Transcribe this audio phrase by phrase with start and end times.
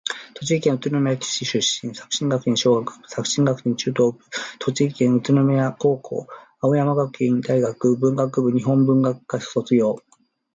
[0.33, 1.93] 栃木県宇都宮市出身。
[1.93, 4.19] 作新学院小学部、作新学院中等部、
[4.57, 6.27] 栃木県立宇都宮高等学校、
[6.59, 9.99] 青山学院大学文学部日本文学科卒業。